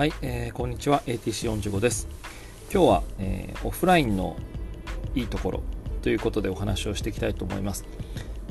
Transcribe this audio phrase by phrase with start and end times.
[0.00, 1.02] はい、えー、こんにちは。
[1.04, 2.08] ATC45 です。
[2.72, 4.34] 今日は、えー、オフラインの
[5.14, 5.62] いいところ
[6.00, 7.84] ということでお話をしていきたいと思います。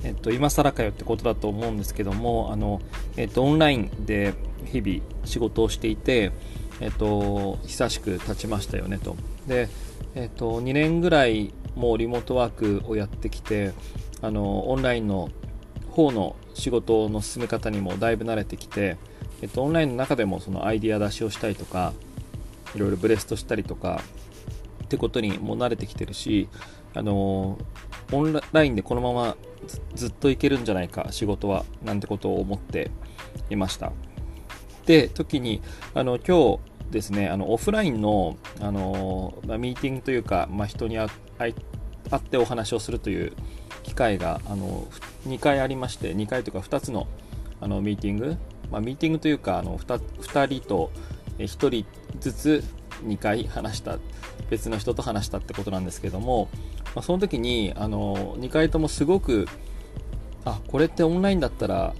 [0.03, 2.81] えっと今更かよってことだと思うんですけどもあの、
[3.17, 4.35] えっと、オンラインで
[4.65, 6.33] 日々仕事をしていて
[6.81, 9.15] えっと久しく経ちましたよねと。
[9.47, 9.69] で
[10.13, 13.73] えっと2年ぐらいもうリモートワークをやってきて
[14.21, 15.31] あのオンラインの
[15.89, 18.97] 方の仕事の進め方にもだいぶ慣れてきて
[19.41, 21.93] えっと、オンラインの中でもそのアイディア出しをしたりとか
[22.75, 24.01] いろいろブレストしたりとか
[24.83, 26.49] ってことにも慣れてきてるし
[26.93, 27.57] あの
[28.11, 29.37] オンラインでこのまま
[29.93, 32.91] ずっといけるんじゃないか仕事はなんてことを思って
[33.49, 33.91] いました。
[34.85, 35.61] で時に
[35.93, 41.07] あの今日ですねあのオフラインのあの、まあ、ミーティングというか、まあ、人に会
[41.51, 43.33] ってお話をするという
[43.83, 44.87] 機会があの
[45.27, 47.07] 2回ありまして2回というか2つの
[47.61, 48.37] あのミーティング
[48.71, 50.91] まあ、ミーティングというかあの 2, 2人と
[51.37, 51.85] 1人
[52.19, 52.63] ずつ
[53.05, 53.97] 2回話した
[54.49, 56.49] 別の人と話したってことなんですけども、
[56.95, 59.47] まあ、その時にあの2回ともすごく
[60.45, 61.93] あこれってオンラインだったら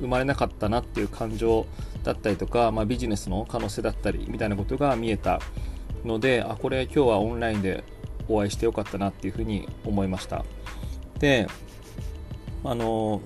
[0.00, 1.66] 生まれなかったなっていう感情
[2.02, 5.40] だったりとか、まあ、ビジネスの可能性だったりみたいなことが見えた
[6.04, 7.84] のであこれ今日はオンラインで
[8.28, 10.44] お会いしてよかったなっていうふうに思いました。
[11.18, 11.46] で
[12.64, 13.20] あの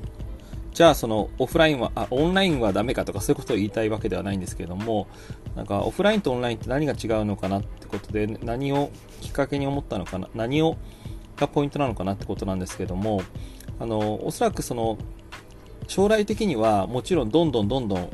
[0.79, 5.09] じゃあそのオフラインはあオンラインはダメかとかそういうことを言いたいわけではないんですけれども
[5.57, 10.77] なんかオフラインとオンラインって何が違うのかなってことで何をきっかけに思ったのかな何を
[11.37, 13.23] がポイントなのかなってことなんですけども
[13.81, 14.99] あのおそらくその
[15.89, 18.11] 将来的にはもちろんどんどんどんどん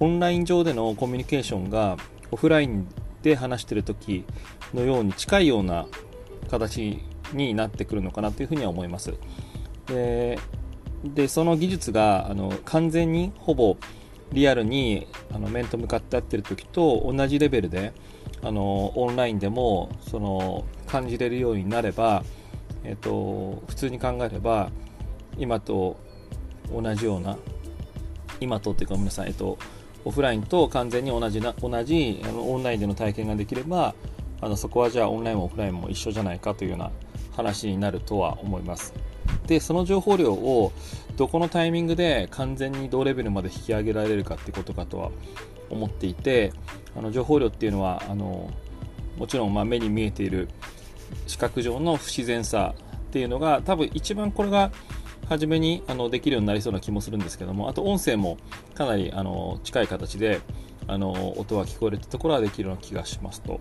[0.00, 1.98] オンライン上でのコミュニケーションが
[2.32, 2.88] オフライン
[3.22, 4.24] で話してる時
[4.74, 5.86] のように近いような
[6.50, 7.00] 形
[7.32, 9.14] になってくるのかなというふうには思います。
[9.86, 10.40] で
[11.04, 13.76] でその技術があの完全にほぼ
[14.32, 17.92] リアルにあの面と向かってやってる時と同じレベルで
[18.42, 22.24] あのオンラインでもその感じれるようになれば、
[22.84, 24.70] えっと、普通に考えれば
[25.36, 25.96] 今と
[26.72, 27.38] 同じような
[28.40, 29.58] 今とっていうか皆さん、えっと、
[30.04, 33.94] オフラインと完全に同じな同じあのオンラインでの体験ができれば
[34.40, 36.90] あのそこはじゃあオンラインもオフラインも一緒じゃないかというような
[37.34, 38.94] 話になるとは思います。
[39.46, 40.72] でその情報量を
[41.16, 45.10] どこのタイミングで完全に同レベルまで引き上げられるかってことかとは
[45.70, 46.52] 思っていて
[46.96, 48.50] あの情報量っていうのはあの
[49.16, 50.48] もちろんま目に見えている
[51.26, 54.70] 視覚上の不自然さっていうのが多分一番これが
[55.28, 58.38] 初めにあのできるようになりそうな気もするんですけどもあと音声も
[58.74, 60.40] かなりあの近い形で
[60.86, 63.60] あの音は聞こえるってところはできるような気がしますと。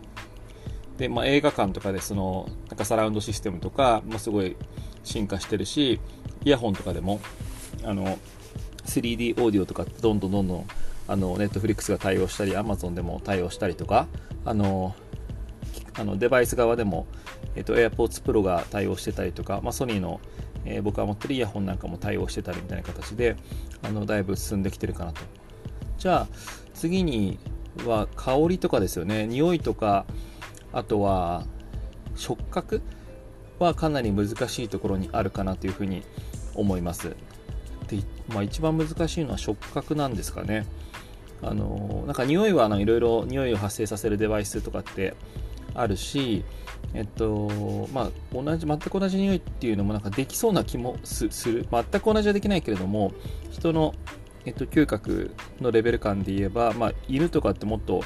[0.98, 4.56] で、まあ、映画館とかでそのなんかサラウンドシステムとか、まあ、すごい
[5.04, 6.00] 進化してるし
[6.44, 7.20] イヤホンとかでも
[7.84, 8.18] あの
[8.86, 10.68] 3D オーディオとかどんどんどんどん
[11.08, 14.08] あのネットフリックスが対応したり Amazon でも対応したりとか
[14.46, 14.96] あの
[15.98, 17.08] あのデバイス側でも、
[17.56, 20.22] えっと、AirPods Pro が対応してたりとか、まあ、ソニーの、
[20.66, 23.36] えー、僕が持ってるイヤホンなんかも対応してたりみたいな形で
[23.82, 25.22] あのだいぶ進んできてるかなと。
[25.98, 26.28] じゃあ
[26.76, 27.40] 次に
[27.86, 29.26] は香りとかですよね。
[29.26, 30.06] 匂いとか
[30.72, 31.46] あとは
[32.16, 32.82] 触覚
[33.60, 36.04] はかなり難しいところにあるかなというふうに
[36.56, 37.16] 思います。
[37.88, 37.98] で、
[38.30, 40.66] まあ、一番難しいのは触覚なんですかね。
[41.42, 45.16] あのなんか匂いはいろいろ匂いを発生させるデバイスとかって
[45.76, 46.44] あるし、
[46.94, 53.14] えっとまあ、同じ全く同じ匂いっていうのもなんかできそうな気もする全く同じはできないけれども
[53.52, 53.94] 人の、
[54.46, 58.02] えっと、嗅覚のレベル感で言えば、まあ、犬とかってもっと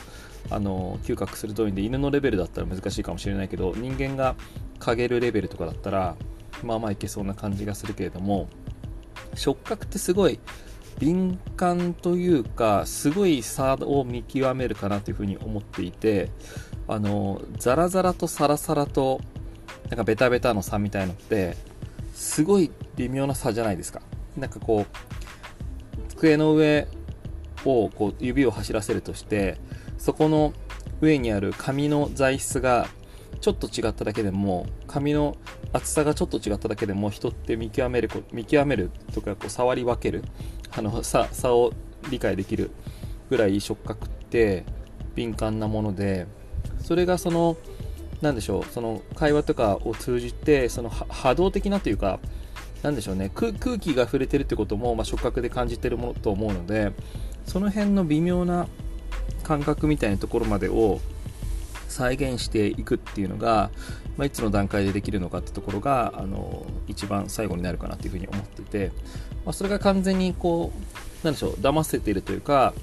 [0.49, 4.35] あの嗅覚鋭いんで犬のレベルだったら難しいかもしれないけど人間が
[4.81, 6.15] 嗅げるレベルとかだったら
[6.63, 8.49] まあまあいけそうな感じがするけれども
[9.35, 10.39] 触覚ってすごい
[10.99, 16.29] 敏感というかすごい差を見極めるかなというふうに思っていて
[16.87, 19.21] あのザラザラとサラサラと
[19.89, 21.55] なんかベタベタの差みたいのって
[22.13, 24.01] すごい微妙な差じゃないですか。
[24.37, 26.87] なんかこう机の上
[27.65, 29.57] をこう指を走らせるとして
[29.97, 30.53] そこの
[31.01, 32.87] 上にある紙の材質が
[33.41, 35.35] ちょっと違っただけでも紙の
[35.73, 40.23] 厚さがちょっと違っただけでも人って見極める見極めるとかこう触り分ける
[40.71, 41.73] あの差差を
[42.09, 42.71] 理解できる
[43.29, 44.63] ぐらい触覚って
[45.15, 46.27] 敏感なもので
[46.83, 47.57] それがその
[48.21, 52.19] 何でしょうその会話とかを通じてその波動的なというか
[52.83, 56.91] 何でしょうね空気が触れてるってことも、まあ、触覚で感じてるものと思うので
[57.45, 58.67] その辺の微妙な
[59.43, 60.99] 感覚みたいなところまでを
[61.91, 63.69] 再現していくっていうのが、
[64.17, 68.91] まあ、いつの段階でできるのかってところがあの一番最後になるかなっていうふうに思ってて、
[69.45, 70.71] まあ、それが完全にこ
[71.23, 72.73] うなんでしょう騙せているというか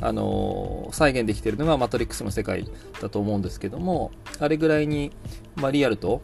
[0.00, 2.68] あの再現できてるのがマトリックスの世界
[3.00, 5.12] だと思うんですけどもあれぐらいに、
[5.56, 6.20] まあ、リアルと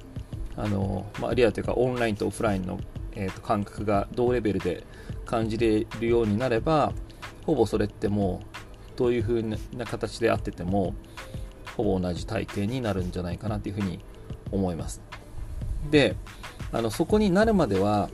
[0.56, 2.81] あの、まあ、リアルというかオンラインとオフラインの、
[3.14, 4.84] えー、と感覚が同レベルで
[5.25, 6.92] 感じれるようになれば
[7.46, 9.56] ほぼそれってもうどういう風な
[9.87, 10.94] 形であってても
[11.76, 14.00] ほぼ同じ体験になるんじゃないかなというふうに
[14.50, 15.00] 思います。
[15.90, 16.17] で
[16.72, 18.11] あのそこになるまでは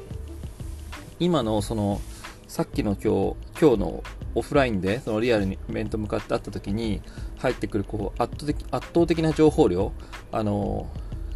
[1.19, 2.01] 今のその
[2.47, 4.05] さっきの今日今日の
[4.35, 7.01] オフラインでそのリアルに面と向かって会った時に
[7.39, 9.93] 入ってくるこう圧倒的圧倒的な情報量
[10.31, 10.89] あの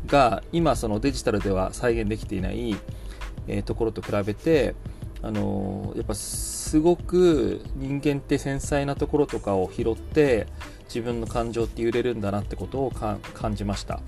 [0.07, 2.77] が今そのデジタルでは再現できていない、
[3.49, 4.75] え、ところと比べて
[5.23, 10.47] あのやっぱすごく人間って繊細なところとかを拾って
[10.93, 13.21] 自分の感情って揺れるんだなってことを感
[13.55, 14.01] じました。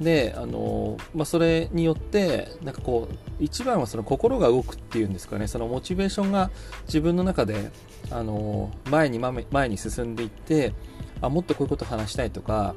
[0.00, 5.46] であの、まあ、それによってなんかこう一番はその心が動くっていうんですかね。
[5.46, 6.50] そのモチベーションが
[6.86, 7.70] 自分の中で
[8.10, 10.74] あの前に前に進んでいって
[11.20, 12.74] あもっとこういうこと話したいとか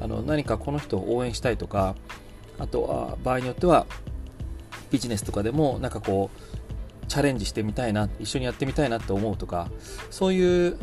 [0.00, 1.96] あの何かこの人を応援したいとか
[2.58, 3.86] あとは場合によっては
[4.90, 9.70] ビジネスとかでもなんかこうチャレンジしてみたいな一緒にやってみたいなって思うとか
[10.10, 10.78] そういう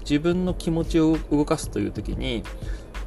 [0.00, 2.42] 自分の気持ちを動かすという時に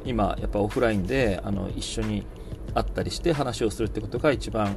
[0.04, 2.26] 今やっぱオフラインであの一緒に
[2.74, 4.76] 会ったりして話をするってことが一番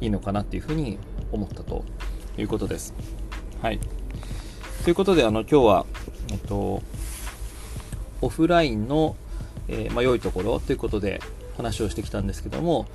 [0.00, 0.98] いいのかなっていうふうに
[1.32, 1.84] 思ったと
[2.36, 2.94] いうことです。
[3.62, 3.80] はい。
[4.84, 5.86] ということであの今日は、
[6.30, 6.82] えっと、
[8.20, 9.16] オフラインの、
[9.68, 11.20] えー、まあ、良いところということで
[11.56, 12.86] 話をしてきたんですけども、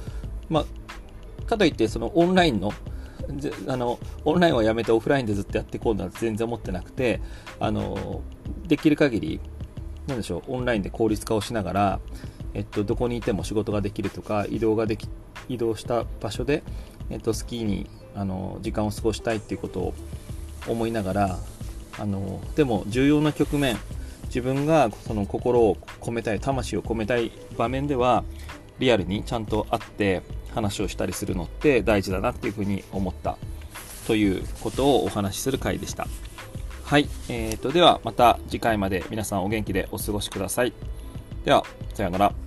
[0.49, 2.71] まあ、かといってそのオンラインの
[3.67, 7.21] あのオンラインはやめてオフラインでずっとやっていこうなんて全然思ってなくて
[7.59, 8.21] あの
[8.67, 9.39] できる限り
[10.07, 11.99] なでしょうオンラインで効率化をしながら、
[12.53, 15.07] えっと、どこにいても仕事ができるとか移動ができ
[15.47, 16.63] 移動した場所で、
[17.09, 19.93] えっと、スキーにあの時間を過ごしたいっていうことを
[20.67, 21.39] 思いながら
[21.99, 23.77] あのでも重要な局面
[24.25, 28.23] 自分がその心を込めたい魂を込めたい場面では
[28.79, 30.21] リアルにちゃんと会って
[30.53, 33.37] 話をしたりするのって大事だなっていうふうに思った
[34.07, 36.07] ということをお話しする回でした。
[36.83, 37.07] はい。
[37.29, 40.73] えーと、ではまた次回まで皆さんお元気でお過ごしください。
[41.45, 41.63] では、
[41.93, 42.40] さようなら。